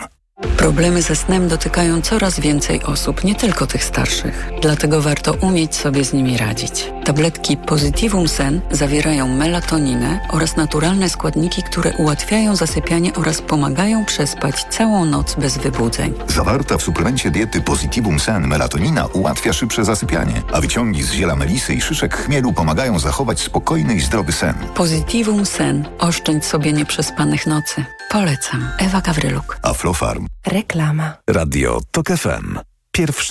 Problemy 0.65 1.01
ze 1.01 1.15
snem 1.15 1.47
dotykają 1.47 2.01
coraz 2.01 2.39
więcej 2.39 2.84
osób, 2.84 3.23
nie 3.23 3.36
tylko 3.36 3.67
tych 3.67 3.84
starszych. 3.84 4.49
Dlatego 4.62 5.01
warto 5.01 5.34
umieć 5.34 5.75
sobie 5.75 6.06
z 6.06 6.13
nimi 6.13 6.38
radzić. 6.38 6.94
Tabletki 7.06 7.58
Positivum 7.58 8.28
Sen 8.28 8.62
zawierają 8.72 9.28
melatoninę 9.28 10.20
oraz 10.30 10.56
naturalne 10.56 11.10
składniki, 11.10 11.63
które 11.63 11.94
ułatwiają 11.98 12.56
zasypianie 12.56 13.13
oraz 13.13 13.41
pomagają 13.41 14.06
przespać 14.06 14.63
całą 14.70 15.06
noc 15.06 15.36
bez 15.36 15.58
wybudzeń. 15.58 16.13
Zawarta 16.28 16.78
w 16.78 16.82
suplemencie 16.82 17.32
diety 17.32 17.62
Positivum 17.62 18.20
Sen 18.20 18.48
melatonina 18.48 19.06
ułatwia 19.06 19.54
szybsze 19.54 19.86
zasypianie, 19.86 20.41
a 20.54 20.62
wyciągi 20.62 21.04
z 21.04 21.12
ziela 21.12 21.36
melisy 21.36 21.74
i 21.74 21.82
szyszek 21.82 22.15
chmielu 22.18 22.54
pomagają 22.54 23.00
zachować 23.00 23.39
spokojny 23.39 23.96
i 23.96 24.00
zdrowy 24.00 24.32
sen. 24.32 24.56
Positivum 24.76 25.46
Sen. 25.46 25.88
Oszczędź 26.00 26.46
sobie 26.46 26.74
nieprzespanych 26.74 27.48
nocy. 27.48 27.86
Polecam. 28.10 28.70
Ewa 28.78 29.02
Gawryluk. 29.02 29.60
Aflofarm. 29.62 30.28
Reklama. 30.48 31.13
Radio 31.30 31.82
TOK 31.91 32.08
FM. 32.08 32.60
Pierwsze 32.91 33.24